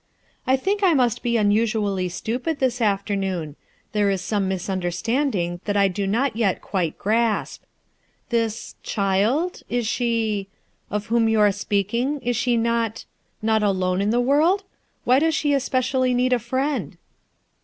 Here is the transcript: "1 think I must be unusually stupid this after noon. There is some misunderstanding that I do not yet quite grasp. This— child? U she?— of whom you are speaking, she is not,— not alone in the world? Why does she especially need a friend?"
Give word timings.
"1 0.45 0.57
think 0.57 0.81
I 0.81 0.95
must 0.95 1.21
be 1.21 1.37
unusually 1.37 2.09
stupid 2.09 2.57
this 2.57 2.81
after 2.81 3.15
noon. 3.15 3.55
There 3.91 4.09
is 4.09 4.19
some 4.23 4.47
misunderstanding 4.47 5.61
that 5.65 5.77
I 5.77 5.89
do 5.89 6.07
not 6.07 6.35
yet 6.35 6.59
quite 6.59 6.97
grasp. 6.97 7.61
This— 8.29 8.73
child? 8.97 9.61
U 9.69 9.83
she?— 9.83 10.47
of 10.89 11.05
whom 11.05 11.29
you 11.29 11.39
are 11.39 11.51
speaking, 11.51 12.19
she 12.33 12.55
is 12.55 12.59
not,— 12.59 13.05
not 13.43 13.61
alone 13.61 14.01
in 14.01 14.09
the 14.09 14.19
world? 14.19 14.63
Why 15.03 15.19
does 15.19 15.35
she 15.35 15.53
especially 15.53 16.15
need 16.15 16.33
a 16.33 16.39
friend?" 16.39 16.97